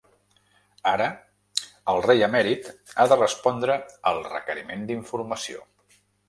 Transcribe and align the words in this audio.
Ara, 0.91 1.09
el 1.93 2.01
rei 2.05 2.23
emèrit 2.27 2.71
ha 3.03 3.07
de 3.11 3.19
respondre 3.21 3.77
al 4.13 4.23
requeriment 4.31 4.89
d’informació. 4.89 5.63